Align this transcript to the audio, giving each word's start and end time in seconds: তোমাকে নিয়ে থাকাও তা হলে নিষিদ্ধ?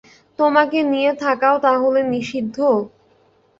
তোমাকে 0.39 0.79
নিয়ে 0.83 1.11
থাকাও 1.15 1.55
তা 1.59 1.71
হলে 1.81 2.01
নিষিদ্ধ? 2.13 2.57